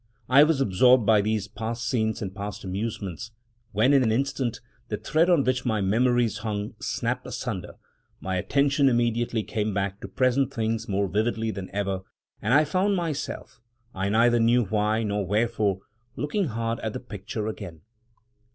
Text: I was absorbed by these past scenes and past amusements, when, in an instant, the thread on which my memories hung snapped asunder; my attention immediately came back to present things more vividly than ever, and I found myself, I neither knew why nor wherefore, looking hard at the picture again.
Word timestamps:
I 0.27 0.41
was 0.43 0.59
absorbed 0.59 1.05
by 1.05 1.21
these 1.21 1.47
past 1.47 1.87
scenes 1.87 2.23
and 2.23 2.33
past 2.33 2.63
amusements, 2.63 3.33
when, 3.71 3.93
in 3.93 4.01
an 4.01 4.11
instant, 4.11 4.59
the 4.87 4.97
thread 4.97 5.29
on 5.29 5.43
which 5.43 5.63
my 5.63 5.79
memories 5.79 6.39
hung 6.39 6.73
snapped 6.79 7.27
asunder; 7.27 7.75
my 8.19 8.35
attention 8.37 8.89
immediately 8.89 9.43
came 9.43 9.75
back 9.75 10.01
to 10.01 10.07
present 10.07 10.51
things 10.51 10.89
more 10.89 11.07
vividly 11.07 11.51
than 11.51 11.69
ever, 11.71 12.01
and 12.41 12.51
I 12.51 12.65
found 12.65 12.95
myself, 12.95 13.61
I 13.93 14.09
neither 14.09 14.39
knew 14.39 14.65
why 14.65 15.03
nor 15.03 15.23
wherefore, 15.23 15.81
looking 16.15 16.45
hard 16.45 16.79
at 16.79 16.93
the 16.93 16.99
picture 16.99 17.45
again. 17.47 17.81